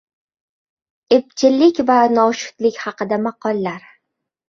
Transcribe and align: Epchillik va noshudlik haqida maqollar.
Epchillik 1.17 1.83
va 1.91 1.99
noshudlik 2.17 2.83
haqida 2.89 3.25
maqollar. 3.31 3.81